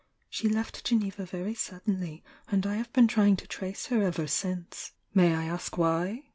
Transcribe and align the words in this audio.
She 0.31 0.49
left 0.49 0.83
Geneva 0.83 1.27
very 1.27 1.53
suddenly, 1.53 2.23
and 2.47 2.65
I 2.65 2.73
have 2.77 2.91
been 2.91 3.05
try 3.07 3.27
ing 3.27 3.35
to 3.35 3.45
trace 3.45 3.85
her 3.85 4.01
ever 4.01 4.25
since." 4.25 4.93
"May 5.13 5.35
I 5.35 5.45
ask 5.45 5.77
why?" 5.77 6.23